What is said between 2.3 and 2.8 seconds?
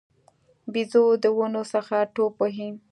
وهي.